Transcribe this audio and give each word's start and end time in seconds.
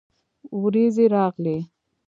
ورېځې 0.61 1.05
راغلې 1.13 1.57